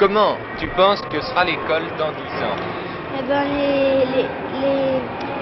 comment 0.00 0.38
tu 0.58 0.66
penses 0.68 1.02
que 1.12 1.20
sera 1.20 1.44
l'école 1.44 1.84
dans 1.98 2.10
10 2.10 2.16
ans 2.42 2.56
Eh 3.18 3.22
ben, 3.28 3.44
les, 3.44 4.24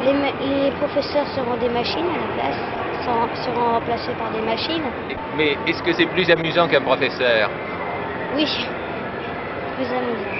les, 0.05 0.65
les, 0.65 0.71
professeurs 0.73 1.27
seront 1.29 1.57
des 1.59 1.69
machines 1.69 2.05
à 2.05 2.19
la 2.19 2.35
place, 2.35 2.61
seront, 3.05 3.29
seront 3.45 3.73
remplacés 3.75 4.13
par 4.19 4.31
des 4.33 4.45
machines. 4.45 4.83
Mais 5.37 5.57
est-ce 5.69 5.81
que 5.83 5.93
c'est 5.93 6.07
plus 6.07 6.29
amusant 6.29 6.67
qu'un 6.67 6.81
professeur 6.81 7.49
Oui, 8.35 8.47
plus 9.77 9.87
amusant. 9.87 10.39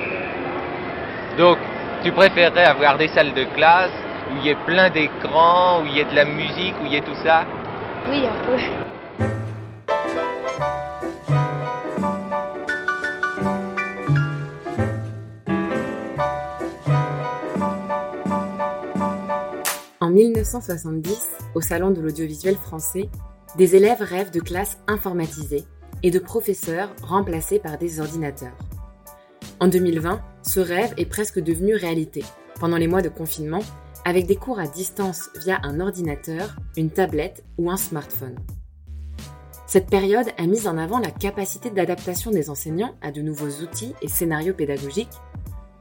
Donc, 1.39 1.59
tu 2.03 2.11
préférerais 2.11 2.65
avoir 2.65 2.99
des 2.99 3.09
salles 3.09 3.33
de 3.33 3.45
classe 3.55 3.93
où 4.33 4.39
il 4.41 4.47
y 4.47 4.51
ait 4.51 4.65
plein 4.67 4.91
d'écrans, 4.91 5.81
où 5.81 5.87
il 5.87 5.97
y 5.97 6.01
ait 6.01 6.05
de 6.05 6.17
la 6.17 6.25
musique, 6.25 6.75
où 6.83 6.87
il 6.87 6.93
y 6.93 6.97
ait 6.97 7.03
tout 7.03 7.19
ça? 7.23 7.45
Oui, 8.11 8.25
un 8.27 8.45
peu. 8.45 8.88
1970, 20.19 21.29
au 21.55 21.61
Salon 21.61 21.93
de 21.93 22.01
l'audiovisuel 22.01 22.57
français, 22.57 23.09
des 23.57 23.77
élèves 23.77 24.01
rêvent 24.01 24.33
de 24.33 24.41
classes 24.41 24.79
informatisées 24.89 25.65
et 26.03 26.11
de 26.11 26.19
professeurs 26.19 26.91
remplacés 27.03 27.61
par 27.61 27.79
des 27.79 28.01
ordinateurs. 28.01 28.57
En 29.61 29.69
2020, 29.69 30.21
ce 30.43 30.59
rêve 30.59 30.93
est 30.97 31.07
presque 31.07 31.39
devenu 31.39 31.77
réalité, 31.77 32.25
pendant 32.59 32.77
les 32.77 32.89
mois 32.89 33.03
de 33.03 33.09
confinement, 33.09 33.63
avec 34.05 34.27
des 34.27 34.35
cours 34.35 34.59
à 34.59 34.67
distance 34.67 35.31
via 35.41 35.61
un 35.63 35.79
ordinateur, 35.79 36.57
une 36.77 36.91
tablette 36.91 37.45
ou 37.57 37.71
un 37.71 37.77
smartphone. 37.77 38.39
Cette 39.69 39.89
période 39.89 40.29
a 40.37 40.47
mis 40.47 40.67
en 40.67 40.79
avant 40.79 40.99
la 40.99 41.13
capacité 41.13 41.71
d'adaptation 41.71 42.33
des 42.33 42.51
enseignants 42.51 42.97
à 43.03 43.13
de 43.13 43.23
nouveaux 43.23 43.63
outils 43.63 43.95
et 44.03 44.09
scénarios 44.09 44.55
pédagogiques, 44.55 45.21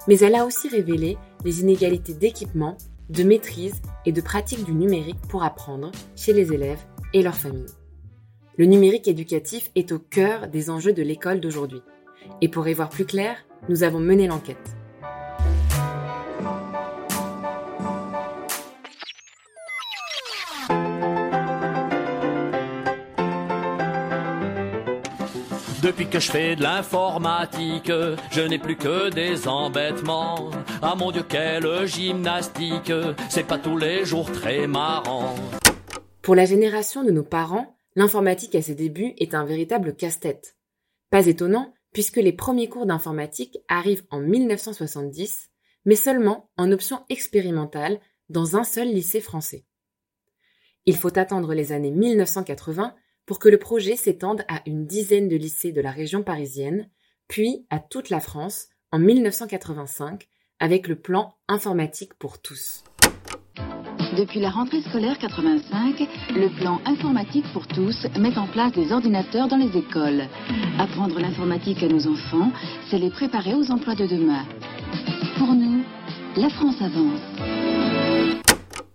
mais 0.08 0.20
elle 0.20 0.36
a 0.36 0.46
aussi 0.46 0.70
révélé 0.70 1.18
les 1.44 1.62
inégalités 1.62 2.14
d'équipement 2.14 2.78
de 3.10 3.24
maîtrise 3.24 3.82
et 4.06 4.12
de 4.12 4.22
pratique 4.22 4.64
du 4.66 4.74
numérique 4.74 5.22
pour 5.30 5.44
apprendre 5.44 5.92
chez 6.16 6.34
les 6.34 6.54
élèves 6.54 6.84
et 7.14 7.22
leurs 7.22 7.36
familles. 7.36 7.74
Le 8.58 8.66
numérique 8.66 9.08
éducatif 9.08 9.72
est 9.76 9.92
au 9.92 10.00
cœur 10.00 10.48
des 10.48 10.70
enjeux 10.70 10.94
de 10.94 11.04
l'école 11.04 11.40
d'aujourd'hui. 11.40 11.82
Et 12.42 12.50
pour 12.50 12.68
y 12.68 12.74
voir 12.74 12.90
plus 12.90 13.06
clair, 13.06 13.38
nous 13.70 13.84
avons 13.84 14.00
mené 14.00 14.28
l'enquête. 14.28 14.77
Depuis 25.88 26.10
que 26.10 26.20
je 26.20 26.30
fais 26.30 26.58
de 26.58 26.64
l'informatique, 26.64 27.90
je 28.32 28.42
n'ai 28.42 28.60
plus 28.60 28.76
que 28.76 29.10
des 29.10 29.48
embêtements. 29.48 30.50
Ah 30.82 30.96
mon 30.96 31.12
Dieu, 31.14 31.24
quelle 31.24 31.86
gymnastique, 31.86 32.92
c'est 33.30 33.48
pas 33.48 33.58
tous 33.58 33.78
les 33.78 34.04
jours 34.04 34.30
très 34.30 34.68
marrant. 34.68 35.34
Pour 36.22 36.36
la 36.36 36.44
génération 36.44 37.06
de 37.06 37.12
nos 37.12 37.24
parents, 37.24 37.78
l'informatique 37.96 38.54
à 38.56 38.62
ses 38.62 38.76
débuts 38.76 39.14
est 39.18 39.34
un 39.34 39.46
véritable 39.46 39.96
casse-tête. 39.96 40.58
Pas 41.10 41.26
étonnant, 41.26 41.74
puisque 41.94 42.18
les 42.18 42.34
premiers 42.34 42.68
cours 42.68 42.86
d'informatique 42.86 43.58
arrivent 43.70 44.04
en 44.12 44.20
1970, 44.20 45.52
mais 45.86 45.96
seulement 45.96 46.50
en 46.58 46.70
option 46.74 47.06
expérimentale 47.08 48.02
dans 48.28 48.58
un 48.58 48.66
seul 48.66 48.90
lycée 48.90 49.22
français. 49.22 49.64
Il 50.86 50.98
faut 50.98 51.18
attendre 51.18 51.54
les 51.54 51.72
années 51.72 51.92
1980 51.92 52.94
pour 53.28 53.38
que 53.38 53.50
le 53.50 53.60
projet 53.60 53.96
s'étende 53.96 54.44
à 54.48 54.62
une 54.66 54.88
dizaine 54.88 55.28
de 55.28 55.36
lycées 55.36 55.74
de 55.74 55.82
la 55.82 55.92
région 55.92 56.24
parisienne, 56.24 56.90
puis 57.28 57.68
à 57.70 57.78
toute 57.78 58.10
la 58.10 58.22
France 58.22 58.70
en 58.92 59.00
1985 59.00 60.28
avec 60.60 60.88
le 60.88 60.96
plan 60.96 61.36
informatique 61.48 62.14
pour 62.16 62.42
tous. 62.42 62.84
Depuis 64.18 64.40
la 64.40 64.50
rentrée 64.50 64.82
scolaire 64.82 65.20
85, 65.20 66.08
le 66.32 66.58
plan 66.58 66.80
informatique 66.86 67.46
pour 67.54 67.68
tous 67.68 68.08
met 68.18 68.36
en 68.38 68.48
place 68.48 68.72
des 68.72 68.92
ordinateurs 68.92 69.48
dans 69.48 69.58
les 69.58 69.78
écoles. 69.78 70.24
Apprendre 70.80 71.20
l'informatique 71.20 71.84
à 71.84 71.88
nos 71.88 72.08
enfants, 72.08 72.52
c'est 72.90 72.98
les 72.98 73.12
préparer 73.12 73.54
aux 73.54 73.70
emplois 73.70 73.96
de 73.96 74.08
demain. 74.08 74.46
Pour 75.38 75.54
nous, 75.54 75.84
la 76.38 76.50
France 76.50 76.82
avance. 76.82 77.22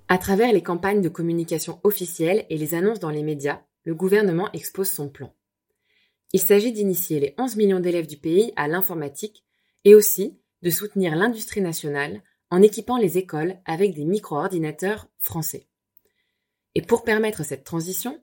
À 0.08 0.18
travers 0.18 0.52
les 0.52 0.62
campagnes 0.62 1.02
de 1.02 1.08
communication 1.08 1.78
officielles 1.84 2.44
et 2.48 2.56
les 2.56 2.74
annonces 2.74 2.98
dans 2.98 3.10
les 3.10 3.22
médias, 3.22 3.60
le 3.84 3.94
gouvernement 3.94 4.50
expose 4.52 4.90
son 4.90 5.08
plan. 5.08 5.34
Il 6.32 6.40
s'agit 6.40 6.72
d'initier 6.72 7.20
les 7.20 7.34
11 7.38 7.56
millions 7.56 7.80
d'élèves 7.80 8.06
du 8.06 8.16
pays 8.16 8.52
à 8.56 8.68
l'informatique 8.68 9.44
et 9.84 9.94
aussi 9.94 10.38
de 10.62 10.70
soutenir 10.70 11.16
l'industrie 11.16 11.60
nationale 11.60 12.22
en 12.50 12.62
équipant 12.62 12.96
les 12.96 13.18
écoles 13.18 13.56
avec 13.64 13.94
des 13.94 14.04
micro-ordinateurs 14.04 15.08
français. 15.18 15.66
Et 16.74 16.82
pour 16.82 17.04
permettre 17.04 17.44
cette 17.44 17.64
transition, 17.64 18.18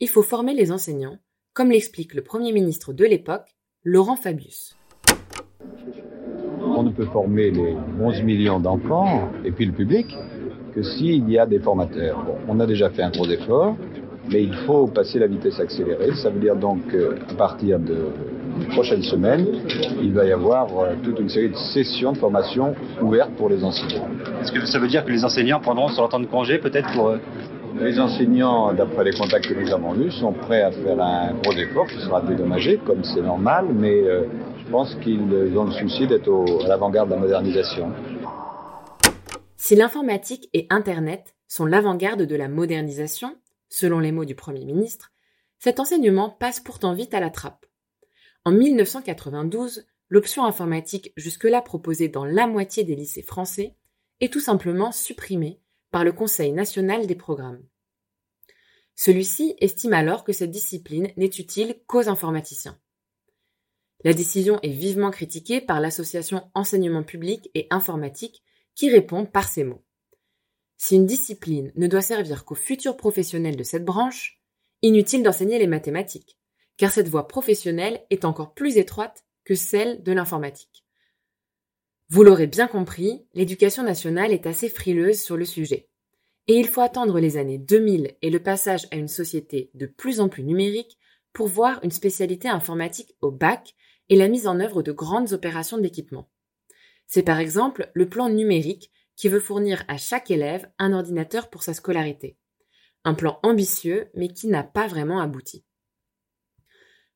il 0.00 0.08
faut 0.08 0.22
former 0.22 0.54
les 0.54 0.72
enseignants, 0.72 1.18
comme 1.52 1.70
l'explique 1.70 2.14
le 2.14 2.22
Premier 2.22 2.52
ministre 2.52 2.92
de 2.92 3.04
l'époque, 3.04 3.54
Laurent 3.82 4.16
Fabius. 4.16 4.76
On 6.60 6.82
ne 6.82 6.90
peut 6.90 7.06
former 7.06 7.50
les 7.50 7.76
11 8.00 8.22
millions 8.22 8.58
d'enfants 8.58 9.30
et 9.44 9.52
puis 9.52 9.64
le 9.64 9.72
public 9.72 10.06
que 10.74 10.82
s'il 10.82 11.30
y 11.30 11.38
a 11.38 11.46
des 11.46 11.60
formateurs. 11.60 12.26
on 12.48 12.58
a 12.58 12.66
déjà 12.66 12.90
fait 12.90 13.02
un 13.02 13.10
gros 13.10 13.28
effort, 13.30 13.76
mais 14.30 14.42
il 14.42 14.54
faut 14.66 14.86
passer 14.86 15.18
la 15.18 15.26
vitesse 15.26 15.58
accélérée. 15.60 16.12
Ça 16.14 16.30
veut 16.30 16.40
dire 16.40 16.56
donc 16.56 16.80
qu'à 16.90 17.34
partir 17.34 17.78
de 17.78 18.08
prochaine 18.70 19.02
semaine, 19.02 19.46
il 20.00 20.12
va 20.12 20.24
y 20.24 20.32
avoir 20.32 20.68
euh, 20.78 20.94
toute 21.02 21.18
une 21.18 21.28
série 21.28 21.50
de 21.50 21.56
sessions 21.56 22.12
de 22.12 22.18
formation 22.18 22.74
ouvertes 23.00 23.32
pour 23.36 23.48
les 23.48 23.62
enseignants. 23.64 24.08
Est-ce 24.40 24.52
que 24.52 24.64
ça 24.66 24.78
veut 24.78 24.88
dire 24.88 25.04
que 25.04 25.10
les 25.10 25.24
enseignants 25.24 25.60
prendront 25.60 25.88
sur 25.88 26.02
leur 26.02 26.10
temps 26.10 26.20
de 26.20 26.26
congé 26.26 26.58
peut-être 26.58 26.92
pour... 26.92 27.08
Euh, 27.08 27.18
les 27.80 27.98
enseignants, 27.98 28.72
d'après 28.72 29.02
les 29.02 29.12
contacts 29.12 29.48
que 29.48 29.54
nous 29.54 29.72
avons 29.72 29.96
eus, 29.96 30.12
sont 30.12 30.32
prêts 30.32 30.62
à 30.62 30.70
faire 30.70 31.00
un 31.00 31.34
gros 31.42 31.52
effort 31.54 31.88
qui 31.88 31.98
sera 31.98 32.20
dédommagé, 32.20 32.78
comme 32.86 33.02
c'est 33.02 33.20
normal, 33.20 33.66
mais 33.74 34.00
euh, 34.00 34.26
je 34.64 34.70
pense 34.70 34.94
qu'ils 35.02 35.58
ont 35.58 35.64
le 35.64 35.72
souci 35.72 36.06
d'être 36.06 36.30
à 36.64 36.68
l'avant-garde 36.68 37.08
de 37.08 37.14
la 37.14 37.20
modernisation. 37.20 37.90
Si 39.56 39.74
l'informatique 39.74 40.48
et 40.52 40.68
Internet 40.70 41.34
sont 41.48 41.66
l'avant-garde 41.66 42.22
de 42.22 42.36
la 42.36 42.48
modernisation, 42.48 43.34
selon 43.74 43.98
les 43.98 44.12
mots 44.12 44.24
du 44.24 44.36
Premier 44.36 44.64
ministre, 44.64 45.12
cet 45.58 45.80
enseignement 45.80 46.30
passe 46.30 46.60
pourtant 46.60 46.94
vite 46.94 47.12
à 47.12 47.20
la 47.20 47.30
trappe. 47.30 47.66
En 48.44 48.52
1992, 48.52 49.86
l'option 50.08 50.44
informatique 50.44 51.12
jusque-là 51.16 51.60
proposée 51.60 52.08
dans 52.08 52.24
la 52.24 52.46
moitié 52.46 52.84
des 52.84 52.94
lycées 52.94 53.22
français 53.22 53.74
est 54.20 54.32
tout 54.32 54.40
simplement 54.40 54.92
supprimée 54.92 55.60
par 55.90 56.04
le 56.04 56.12
Conseil 56.12 56.52
national 56.52 57.08
des 57.08 57.16
programmes. 57.16 57.64
Celui-ci 58.94 59.56
estime 59.58 59.92
alors 59.92 60.22
que 60.22 60.32
cette 60.32 60.52
discipline 60.52 61.08
n'est 61.16 61.26
utile 61.26 61.80
qu'aux 61.88 62.08
informaticiens. 62.08 62.78
La 64.04 64.12
décision 64.12 64.60
est 64.62 64.68
vivement 64.68 65.10
critiquée 65.10 65.60
par 65.60 65.80
l'association 65.80 66.48
Enseignement 66.54 67.02
public 67.02 67.50
et 67.54 67.66
informatique 67.70 68.44
qui 68.76 68.88
répond 68.88 69.26
par 69.26 69.48
ces 69.48 69.64
mots. 69.64 69.83
Si 70.76 70.96
une 70.96 71.06
discipline 71.06 71.72
ne 71.76 71.86
doit 71.86 72.02
servir 72.02 72.44
qu'aux 72.44 72.54
futurs 72.54 72.96
professionnels 72.96 73.56
de 73.56 73.62
cette 73.62 73.84
branche, 73.84 74.40
inutile 74.82 75.22
d'enseigner 75.22 75.58
les 75.58 75.66
mathématiques, 75.66 76.38
car 76.76 76.90
cette 76.90 77.08
voie 77.08 77.28
professionnelle 77.28 78.04
est 78.10 78.24
encore 78.24 78.54
plus 78.54 78.76
étroite 78.76 79.24
que 79.44 79.54
celle 79.54 80.02
de 80.02 80.12
l'informatique. 80.12 80.84
Vous 82.08 82.22
l'aurez 82.22 82.46
bien 82.46 82.66
compris, 82.66 83.26
l'éducation 83.34 83.82
nationale 83.82 84.32
est 84.32 84.46
assez 84.46 84.68
frileuse 84.68 85.20
sur 85.20 85.36
le 85.36 85.44
sujet. 85.44 85.88
Et 86.46 86.58
il 86.58 86.68
faut 86.68 86.82
attendre 86.82 87.18
les 87.18 87.38
années 87.38 87.58
2000 87.58 88.16
et 88.20 88.30
le 88.30 88.42
passage 88.42 88.86
à 88.90 88.96
une 88.96 89.08
société 89.08 89.70
de 89.74 89.86
plus 89.86 90.20
en 90.20 90.28
plus 90.28 90.44
numérique 90.44 90.98
pour 91.32 91.48
voir 91.48 91.80
une 91.82 91.90
spécialité 91.90 92.48
informatique 92.48 93.16
au 93.22 93.30
bac 93.30 93.74
et 94.10 94.16
la 94.16 94.28
mise 94.28 94.46
en 94.46 94.60
œuvre 94.60 94.82
de 94.82 94.92
grandes 94.92 95.32
opérations 95.32 95.78
d'équipement. 95.78 96.28
C'est 97.06 97.22
par 97.22 97.38
exemple 97.38 97.90
le 97.94 98.08
plan 98.08 98.28
numérique 98.28 98.90
qui 99.16 99.28
veut 99.28 99.40
fournir 99.40 99.84
à 99.88 99.96
chaque 99.96 100.30
élève 100.30 100.70
un 100.78 100.92
ordinateur 100.92 101.50
pour 101.50 101.62
sa 101.62 101.74
scolarité. 101.74 102.36
Un 103.04 103.14
plan 103.14 103.38
ambitieux, 103.42 104.10
mais 104.14 104.28
qui 104.28 104.48
n'a 104.48 104.62
pas 104.62 104.86
vraiment 104.86 105.20
abouti. 105.20 105.64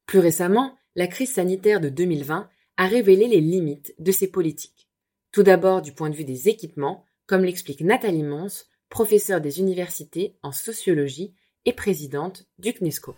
Plus 0.07 0.19
récemment, 0.19 0.77
la 0.95 1.07
crise 1.07 1.33
sanitaire 1.33 1.81
de 1.81 1.89
2020 1.89 2.49
a 2.77 2.87
révélé 2.87 3.29
les 3.29 3.41
limites 3.41 3.95
de 3.99 4.13
ces 4.13 4.29
politiques. 4.29 4.89
Tout 5.33 5.43
d'abord 5.43 5.83
du 5.83 5.93
point 5.93 6.11
de 6.11 6.17
vue 6.17 6.25
des 6.25 6.49
équipements, 6.49 7.05
comme 7.27 7.45
l'explique 7.45 7.83
Nathalie 7.83 8.23
Mons, 8.23 8.65
professeure 8.89 9.41
des 9.41 9.61
universités 9.61 10.39
en 10.43 10.53
sociologie 10.53 11.35
et 11.65 11.73
présidente 11.73 12.47
du 12.59 12.73
CNESCO. 12.73 13.15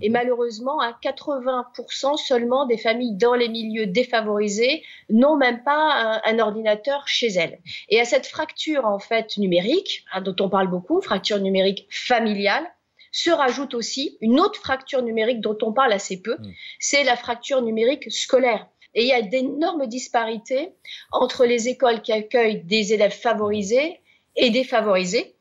Et 0.00 0.08
malheureusement, 0.08 0.80
à 0.80 0.92
80% 1.02 2.16
seulement 2.16 2.66
des 2.66 2.76
familles 2.76 3.14
dans 3.14 3.34
les 3.34 3.48
milieux 3.48 3.86
défavorisés 3.86 4.82
n'ont 5.08 5.36
même 5.36 5.62
pas 5.62 6.20
un, 6.24 6.38
ordinateur 6.38 7.06
chez 7.06 7.28
elles. 7.28 7.60
Et 7.88 8.00
à 8.00 8.04
cette 8.04 8.26
fracture 8.26 8.84
en 8.86 8.98
fait 8.98 9.36
numérique, 9.36 10.04
hein, 10.12 10.20
dont 10.20 10.36
on 10.40 10.48
parle 10.48 10.68
beaucoup, 10.68 11.00
fracture 11.00 11.38
numérique 11.38 11.86
familiale, 11.90 12.64
se 13.12 13.30
rajoute 13.30 13.74
aussi 13.74 14.18
une 14.20 14.40
autre 14.40 14.58
fracture 14.58 15.02
numérique 15.02 15.40
dont 15.40 15.56
on 15.62 15.72
parle 15.72 15.92
assez 15.92 16.20
peu, 16.20 16.34
mm. 16.34 16.52
c'est 16.80 17.04
la 17.04 17.16
fracture 17.16 17.62
numérique 17.62 18.10
scolaire. 18.10 18.66
Et 18.94 19.02
il 19.02 19.08
y 19.08 19.12
a 19.12 19.22
d'énormes 19.22 19.86
disparités 19.86 20.72
entre 21.12 21.44
les 21.44 21.68
écoles 21.68 22.02
qui 22.02 22.12
accueillent 22.12 22.62
des 22.62 22.92
élèves 22.92 23.14
favorisés 23.14 24.00
et 24.36 24.50
défavorisés. 24.50 25.34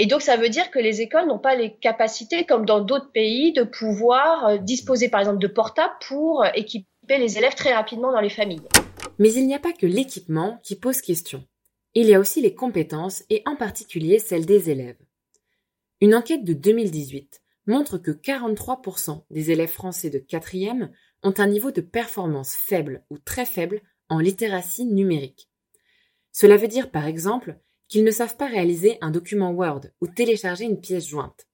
Et 0.00 0.06
donc, 0.06 0.22
ça 0.22 0.36
veut 0.36 0.48
dire 0.48 0.70
que 0.70 0.78
les 0.78 1.00
écoles 1.00 1.26
n'ont 1.26 1.40
pas 1.40 1.56
les 1.56 1.74
capacités, 1.74 2.46
comme 2.46 2.64
dans 2.64 2.80
d'autres 2.80 3.10
pays, 3.10 3.52
de 3.52 3.64
pouvoir 3.64 4.46
euh, 4.46 4.58
disposer, 4.58 5.08
par 5.08 5.18
exemple, 5.18 5.40
de 5.40 5.48
portables 5.48 5.94
pour 6.06 6.44
euh, 6.44 6.48
équiper 6.54 7.18
les 7.18 7.36
élèves 7.36 7.56
très 7.56 7.74
rapidement 7.74 8.12
dans 8.12 8.20
les 8.20 8.30
familles. 8.30 8.62
Mais 9.18 9.32
il 9.32 9.44
n'y 9.48 9.56
a 9.56 9.58
pas 9.58 9.72
que 9.72 9.86
l'équipement 9.86 10.60
qui 10.62 10.76
pose 10.76 11.00
question. 11.00 11.44
Il 11.94 12.06
y 12.06 12.14
a 12.14 12.20
aussi 12.20 12.40
les 12.40 12.54
compétences 12.54 13.24
et 13.28 13.42
en 13.44 13.56
particulier 13.56 14.20
celles 14.20 14.46
des 14.46 14.70
élèves. 14.70 14.98
Une 16.00 16.14
enquête 16.14 16.44
de 16.44 16.52
2018 16.52 17.42
montre 17.66 17.98
que 17.98 18.12
43% 18.12 19.24
des 19.30 19.50
élèves 19.50 19.68
français 19.68 20.10
de 20.10 20.20
4e 20.20 20.90
ont 21.24 21.34
un 21.38 21.46
niveau 21.48 21.72
de 21.72 21.80
performance 21.80 22.54
faible 22.54 23.04
ou 23.10 23.18
très 23.18 23.44
faible 23.44 23.82
en 24.08 24.20
littératie 24.20 24.84
numérique. 24.84 25.48
Cela 26.30 26.56
veut 26.56 26.68
dire 26.68 26.92
par 26.92 27.06
exemple 27.06 27.58
qu'ils 27.88 28.04
ne 28.04 28.10
savent 28.10 28.36
pas 28.36 28.46
réaliser 28.46 28.98
un 29.00 29.10
document 29.10 29.50
Word 29.50 29.82
ou 30.00 30.06
télécharger 30.06 30.64
une 30.64 30.80
pièce 30.80 31.06
jointe. 31.06 31.46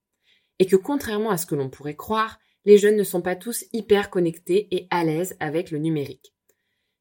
Et 0.58 0.66
que 0.66 0.76
contrairement 0.76 1.30
à 1.30 1.36
ce 1.36 1.46
que 1.46 1.54
l'on 1.54 1.70
pourrait 1.70 1.96
croire, 1.96 2.38
les 2.64 2.78
jeunes 2.78 2.96
ne 2.96 3.04
sont 3.04 3.22
pas 3.22 3.36
tous 3.36 3.64
hyper 3.72 4.10
connectés 4.10 4.68
et 4.70 4.86
à 4.90 5.04
l'aise 5.04 5.36
avec 5.40 5.70
le 5.70 5.78
numérique. 5.78 6.34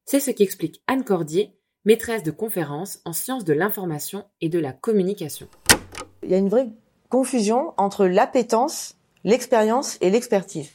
C'est 0.06 0.20
ce 0.20 0.32
qu'explique 0.32 0.82
Anne 0.88 1.04
Cordier, 1.04 1.54
maîtresse 1.86 2.24
de 2.24 2.32
conférences 2.32 3.00
en 3.06 3.14
sciences 3.14 3.46
de 3.46 3.54
l'information 3.54 4.26
et 4.42 4.50
de 4.50 4.60
la 4.60 4.74
communication. 4.74 5.48
Il 6.24 6.30
y 6.30 6.34
a 6.34 6.38
une 6.38 6.50
vraie 6.50 6.70
confusion 7.10 7.74
entre 7.78 8.06
l'appétence, 8.06 8.96
l'expérience 9.24 9.98
et 10.02 10.10
l'expertise. 10.10 10.72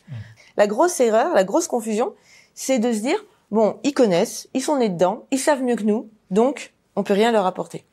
La 0.56 0.66
grosse 0.66 1.00
erreur, 1.00 1.34
la 1.34 1.44
grosse 1.44 1.68
confusion, 1.68 2.14
c'est 2.54 2.78
de 2.78 2.92
se 2.92 3.00
dire, 3.00 3.24
bon, 3.50 3.78
ils 3.84 3.94
connaissent, 3.94 4.48
ils 4.54 4.62
sont 4.62 4.78
nés 4.78 4.88
dedans, 4.88 5.26
ils 5.30 5.38
savent 5.38 5.62
mieux 5.62 5.76
que 5.76 5.84
nous, 5.84 6.10
donc 6.30 6.72
on 6.98 7.04
peut 7.04 7.14
rien 7.14 7.30
leur 7.30 7.46
apporter. 7.46 7.84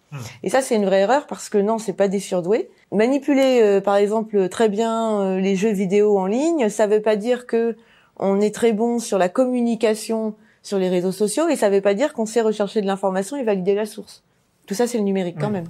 Et 0.42 0.50
ça, 0.50 0.62
c'est 0.62 0.76
une 0.76 0.86
vraie 0.86 1.02
erreur 1.02 1.28
parce 1.28 1.48
que 1.48 1.60
non, 1.60 1.78
c'est 1.78 1.94
pas 1.94 2.08
des 2.08 2.20
surdoués. 2.20 2.72
Manipuler, 2.92 3.62
euh, 3.62 3.80
par 3.80 3.98
exemple, 3.98 4.50
très 4.50 4.68
bien 4.68 5.22
euh, 5.22 5.40
les 5.40 5.56
jeux 5.56 5.72
vidéo 5.72 6.18
en 6.18 6.26
ligne, 6.26 6.70
ça 6.70 6.88
veut 6.88 7.04
pas 7.04 7.16
dire 7.16 7.46
que 7.46 7.76
on 8.18 8.42
est 8.42 8.54
très 8.54 8.74
bon 8.74 8.98
sur 8.98 9.20
la 9.20 9.30
communication 9.30 10.36
sur 10.64 10.80
les 10.80 10.90
réseaux 10.90 11.12
sociaux 11.12 11.48
et 11.50 11.56
ça 11.56 11.70
veut 11.70 11.82
pas 11.82 11.94
dire 11.94 12.14
qu'on 12.14 12.26
sait 12.26 12.42
rechercher 12.42 12.82
de 12.82 12.88
l'information 12.88 13.38
et 13.38 13.44
valider 13.44 13.76
la 13.76 13.86
source. 13.86 14.24
Tout 14.66 14.74
ça, 14.74 14.88
c'est 14.88 14.98
le 14.98 15.04
numérique 15.04 15.38
quand 15.40 15.52
même. 15.52 15.68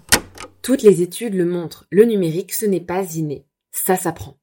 Toutes 0.62 0.84
les 0.84 1.02
études 1.02 1.34
le 1.34 1.46
montrent, 1.46 1.88
le 1.90 2.06
numérique, 2.06 2.54
ce 2.54 2.66
n'est 2.66 2.80
pas 2.80 3.04
inné. 3.16 3.44
Ça 3.72 3.98
s'apprend. 3.98 4.38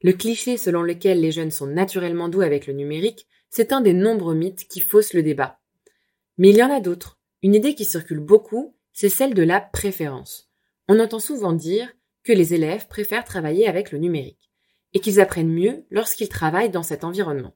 Le 0.00 0.14
cliché 0.14 0.56
selon 0.56 0.80
lequel 0.80 1.20
les 1.20 1.30
jeunes 1.30 1.50
sont 1.50 1.66
naturellement 1.66 2.30
doux 2.30 2.40
avec 2.40 2.66
le 2.66 2.72
numérique, 2.72 3.26
c'est 3.50 3.72
un 3.72 3.82
des 3.82 3.92
nombreux 3.92 4.34
mythes 4.34 4.66
qui 4.66 4.80
faussent 4.80 5.12
le 5.12 5.22
débat. 5.22 5.58
Mais 6.38 6.48
il 6.48 6.56
y 6.56 6.62
en 6.62 6.70
a 6.70 6.80
d'autres. 6.80 7.18
Une 7.44 7.54
idée 7.54 7.74
qui 7.74 7.84
circule 7.84 8.20
beaucoup, 8.20 8.74
c'est 8.94 9.10
celle 9.10 9.34
de 9.34 9.42
la 9.42 9.60
préférence. 9.60 10.50
On 10.88 10.98
entend 10.98 11.18
souvent 11.18 11.52
dire 11.52 11.92
que 12.22 12.32
les 12.32 12.54
élèves 12.54 12.88
préfèrent 12.88 13.22
travailler 13.22 13.68
avec 13.68 13.92
le 13.92 13.98
numérique 13.98 14.50
et 14.94 14.98
qu'ils 14.98 15.20
apprennent 15.20 15.52
mieux 15.52 15.84
lorsqu'ils 15.90 16.30
travaillent 16.30 16.70
dans 16.70 16.82
cet 16.82 17.04
environnement. 17.04 17.54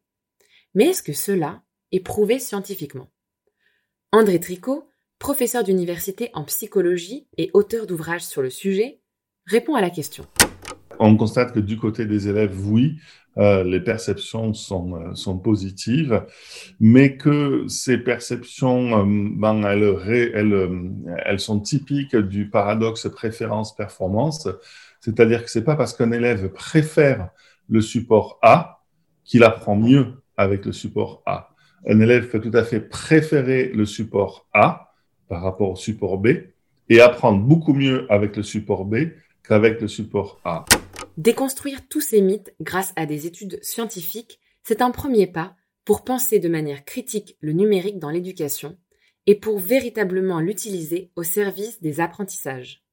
Mais 0.74 0.88
est-ce 0.88 1.02
que 1.02 1.14
cela 1.14 1.62
est 1.90 2.00
prouvé 2.00 2.38
scientifiquement? 2.38 3.10
André 4.12 4.38
Tricot, 4.38 4.86
professeur 5.18 5.64
d'université 5.64 6.28
en 6.34 6.44
psychologie 6.44 7.26
et 7.38 7.50
auteur 7.54 7.86
d'ouvrages 7.86 8.26
sur 8.26 8.42
le 8.42 8.50
sujet, 8.50 9.00
répond 9.46 9.74
à 9.74 9.80
la 9.80 9.88
question. 9.88 10.26
On 10.98 11.16
constate 11.16 11.52
que 11.52 11.60
du 11.60 11.76
côté 11.76 12.06
des 12.06 12.28
élèves, 12.28 12.56
oui, 12.66 12.98
euh, 13.38 13.62
les 13.62 13.80
perceptions 13.80 14.52
sont, 14.52 14.96
euh, 14.96 15.14
sont 15.14 15.38
positives, 15.38 16.24
mais 16.80 17.16
que 17.16 17.66
ces 17.68 17.98
perceptions, 17.98 18.98
euh, 18.98 19.04
ben, 19.06 19.62
elles, 19.64 20.32
elles, 20.34 20.70
elles, 21.24 21.40
sont 21.40 21.60
typiques 21.60 22.16
du 22.16 22.50
paradoxe 22.50 23.08
préférence-performance, 23.08 24.48
c'est-à-dire 25.00 25.44
que 25.44 25.50
c'est 25.50 25.62
pas 25.62 25.76
parce 25.76 25.94
qu'un 25.94 26.10
élève 26.10 26.48
préfère 26.48 27.30
le 27.68 27.80
support 27.80 28.40
A 28.42 28.80
qu'il 29.24 29.44
apprend 29.44 29.76
mieux 29.76 30.14
avec 30.36 30.64
le 30.64 30.72
support 30.72 31.22
A. 31.24 31.50
Un 31.86 32.00
élève 32.00 32.28
peut 32.28 32.40
tout 32.40 32.56
à 32.56 32.64
fait 32.64 32.80
préférer 32.80 33.70
le 33.72 33.84
support 33.84 34.48
A 34.52 34.92
par 35.28 35.42
rapport 35.42 35.70
au 35.70 35.76
support 35.76 36.18
B 36.18 36.28
et 36.88 37.00
apprendre 37.00 37.38
beaucoup 37.40 37.74
mieux 37.74 38.06
avec 38.10 38.36
le 38.36 38.42
support 38.42 38.84
B 38.84 39.10
qu'avec 39.46 39.80
le 39.80 39.86
support 39.86 40.40
A. 40.44 40.64
Déconstruire 41.18 41.88
tous 41.88 42.00
ces 42.00 42.20
mythes 42.20 42.54
grâce 42.60 42.92
à 42.94 43.04
des 43.04 43.26
études 43.26 43.58
scientifiques, 43.60 44.38
c'est 44.62 44.82
un 44.82 44.92
premier 44.92 45.26
pas 45.26 45.56
pour 45.84 46.04
penser 46.04 46.38
de 46.38 46.48
manière 46.48 46.84
critique 46.84 47.36
le 47.40 47.52
numérique 47.52 47.98
dans 47.98 48.10
l'éducation 48.10 48.78
et 49.26 49.34
pour 49.34 49.58
véritablement 49.58 50.38
l'utiliser 50.38 51.10
au 51.16 51.24
service 51.24 51.82
des 51.82 51.98
apprentissages. 51.98 52.84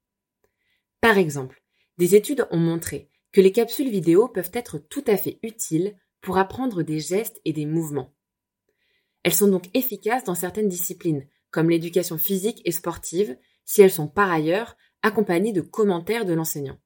Par 1.01 1.19
exemple, 1.19 1.61
des 1.99 2.15
études 2.15 2.47
ont 2.49 2.57
montré 2.57 3.11
que 3.31 3.41
les 3.41 3.51
capsules 3.51 3.91
vidéo 3.91 4.27
peuvent 4.27 4.49
être 4.53 4.79
tout 4.79 5.03
à 5.05 5.17
fait 5.17 5.37
utiles 5.43 5.95
pour 6.19 6.39
apprendre 6.39 6.81
des 6.81 6.99
gestes 6.99 7.39
et 7.45 7.53
des 7.53 7.67
mouvements. 7.67 8.15
Elles 9.21 9.35
sont 9.35 9.49
donc 9.49 9.69
efficaces 9.75 10.23
dans 10.23 10.33
certaines 10.33 10.67
disciplines, 10.67 11.27
comme 11.51 11.69
l'éducation 11.69 12.17
physique 12.17 12.63
et 12.65 12.71
sportive, 12.71 13.37
si 13.65 13.83
elles 13.83 13.91
sont 13.91 14.07
par 14.07 14.31
ailleurs 14.31 14.75
accompagnées 15.03 15.53
de 15.53 15.61
commentaires 15.61 16.25
de 16.25 16.33
l'enseignant. 16.33 16.79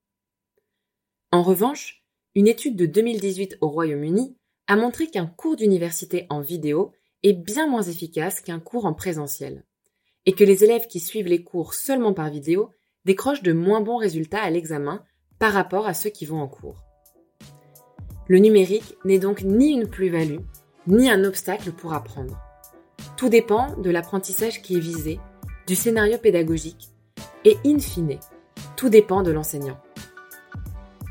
En 1.31 1.43
revanche, 1.43 2.03
une 2.33 2.47
étude 2.47 2.75
de 2.75 2.87
2018 2.87 3.59
au 3.61 3.69
Royaume-Uni 3.69 4.35
a 4.67 4.75
montré 4.75 5.07
qu'un 5.07 5.27
cours 5.27 5.55
d'université 5.55 6.25
en 6.31 6.41
vidéo 6.41 6.91
est 7.21 7.33
bien 7.33 7.67
moins 7.67 7.83
efficace 7.83 8.41
qu'un 8.41 8.59
cours 8.59 8.85
en 8.85 8.95
présentiel, 8.95 9.63
et 10.25 10.33
que 10.33 10.43
les 10.43 10.63
élèves 10.63 10.87
qui 10.87 10.99
suivent 10.99 11.27
les 11.27 11.43
cours 11.43 11.75
seulement 11.75 12.13
par 12.13 12.31
vidéo 12.31 12.71
décrochent 13.05 13.43
de 13.43 13.53
moins 13.53 13.81
bons 13.81 13.97
résultats 13.97 14.41
à 14.41 14.49
l'examen 14.49 15.03
par 15.37 15.53
rapport 15.53 15.85
à 15.85 15.93
ceux 15.93 16.09
qui 16.09 16.25
vont 16.25 16.41
en 16.41 16.47
cours. 16.47 16.83
Le 18.27 18.39
numérique 18.39 18.95
n'est 19.05 19.19
donc 19.19 19.43
ni 19.43 19.71
une 19.71 19.87
plus-value, 19.87 20.39
ni 20.87 21.11
un 21.11 21.23
obstacle 21.23 21.71
pour 21.71 21.93
apprendre. 21.93 22.41
Tout 23.17 23.29
dépend 23.29 23.77
de 23.77 23.91
l'apprentissage 23.91 24.63
qui 24.63 24.77
est 24.77 24.79
visé, 24.79 25.19
du 25.67 25.75
scénario 25.75 26.17
pédagogique, 26.17 26.89
et 27.45 27.57
in 27.65 27.77
fine, 27.77 28.19
tout 28.75 28.89
dépend 28.89 29.21
de 29.21 29.31
l'enseignant. 29.31 29.79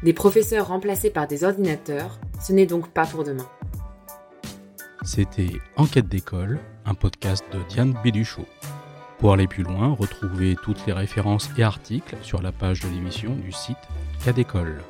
Des 0.02 0.12
professeurs 0.12 0.68
remplacés 0.68 1.10
par 1.10 1.26
des 1.26 1.42
ordinateurs, 1.42 2.20
ce 2.40 2.52
n'est 2.52 2.66
donc 2.66 2.88
pas 2.88 3.04
pour 3.04 3.24
demain. 3.24 3.48
C'était 5.02 5.50
Enquête 5.76 6.08
d'école, 6.08 6.60
un 6.86 6.94
podcast 6.94 7.44
de 7.52 7.58
Diane 7.68 7.98
Béduchot. 8.04 8.46
Pour 9.18 9.32
aller 9.32 9.48
plus 9.48 9.64
loin, 9.64 9.96
retrouvez 9.98 10.54
toutes 10.62 10.86
les 10.86 10.92
références 10.92 11.50
et 11.58 11.64
articles 11.64 12.16
sur 12.22 12.40
la 12.42 12.52
page 12.52 12.80
de 12.80 12.88
l'émission 12.88 13.34
du 13.34 13.50
site 13.50 13.76
Cas 14.24 14.32
d'école. 14.32 14.82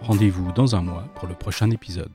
Rendez-vous 0.00 0.50
dans 0.52 0.74
un 0.74 0.82
mois 0.82 1.04
pour 1.14 1.28
le 1.28 1.34
prochain 1.34 1.70
épisode. 1.70 2.10